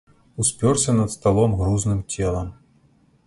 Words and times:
Успёрся 0.43 0.93
над 0.99 1.11
сталом 1.11 1.55
грузным 1.59 2.03
целам. 2.15 2.49